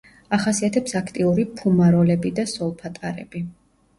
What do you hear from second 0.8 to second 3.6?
აქტიური ფუმაროლები და სოლფატარები.